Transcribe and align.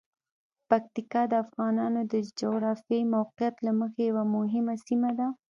پکتیکا 0.69 1.21
د 1.31 1.33
افغانانو 1.45 2.01
د 2.11 2.13
جغرافیايی 2.39 3.11
موقعیت 3.15 3.55
له 3.65 3.71
مخې 3.79 4.01
یوه 4.09 4.23
مهمه 4.35 4.75
سیمه 4.87 5.11
ده. 5.19 5.27